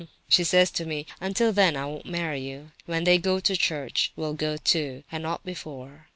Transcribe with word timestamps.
Ha, 0.01 0.07
ha! 0.07 0.13
She 0.27 0.43
says 0.43 0.71
to 0.71 0.85
me, 0.87 1.05
'Until 1.19 1.53
then 1.53 1.77
I 1.77 1.85
won't 1.85 2.07
marry 2.07 2.41
you. 2.41 2.71
When 2.87 3.03
they 3.03 3.19
go 3.19 3.39
to 3.39 3.55
church, 3.55 4.11
we'll 4.15 4.33
go 4.33 4.57
too—and 4.57 5.21
not 5.21 5.45
before. 5.45 6.07